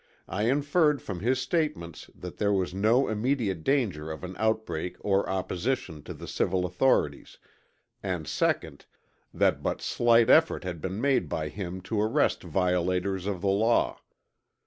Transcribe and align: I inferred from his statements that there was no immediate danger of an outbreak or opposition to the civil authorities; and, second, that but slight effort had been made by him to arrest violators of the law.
I 0.27 0.49
inferred 0.49 0.99
from 0.99 1.19
his 1.19 1.39
statements 1.39 2.09
that 2.15 2.37
there 2.37 2.51
was 2.51 2.73
no 2.73 3.07
immediate 3.07 3.63
danger 3.63 4.09
of 4.11 4.23
an 4.23 4.35
outbreak 4.39 4.95
or 5.01 5.29
opposition 5.29 6.01
to 6.05 6.15
the 6.15 6.27
civil 6.27 6.65
authorities; 6.65 7.37
and, 8.01 8.27
second, 8.27 8.87
that 9.31 9.61
but 9.61 9.79
slight 9.79 10.27
effort 10.27 10.63
had 10.63 10.81
been 10.81 10.99
made 10.99 11.29
by 11.29 11.49
him 11.49 11.81
to 11.81 12.01
arrest 12.01 12.41
violators 12.41 13.27
of 13.27 13.41
the 13.41 13.49
law. 13.49 14.01